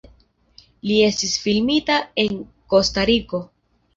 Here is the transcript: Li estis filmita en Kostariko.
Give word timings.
Li 0.91 0.95
estis 1.07 1.35
filmita 1.43 1.99
en 2.25 2.41
Kostariko. 2.75 3.45